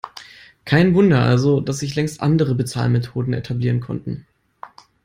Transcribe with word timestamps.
Kein 0.65 0.95
Wunder 0.95 1.21
also, 1.21 1.59
dass 1.61 1.77
sich 1.77 1.93
längst 1.93 2.21
andere 2.23 2.55
Bezahlmethoden 2.55 3.33
etablieren 3.35 3.81
konnten. 3.81 4.25